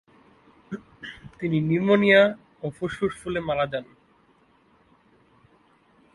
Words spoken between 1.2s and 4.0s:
তিনি নিউমোনিয়া ও ফুসফুস ফুলে মারা যান।